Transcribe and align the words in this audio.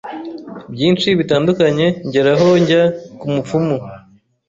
byinshi 0.73 1.07
bitandukanye 1.19 1.85
ngera 2.07 2.31
aho 2.35 2.47
njya 2.61 2.81
ku 3.19 3.25
mupfumu 3.33 3.77